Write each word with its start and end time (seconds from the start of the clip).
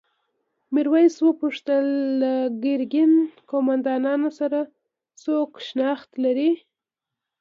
میرويس 0.73 1.15
وپوښتل 1.23 1.85
د 2.23 2.25
ګرګین 2.63 3.11
قوماندانانو 3.49 4.29
سره 4.39 4.59
څوک 5.23 5.49
شناخت 5.67 6.09
لري؟ 6.23 6.51